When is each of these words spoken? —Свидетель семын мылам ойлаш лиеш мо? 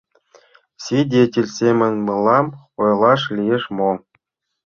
—Свидетель 0.83 1.49
семын 1.57 1.93
мылам 2.05 2.47
ойлаш 2.81 3.21
лиеш 3.35 3.63
мо? 3.77 3.91